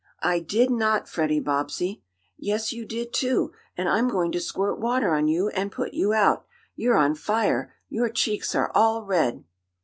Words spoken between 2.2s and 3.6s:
"Yes, you did, too,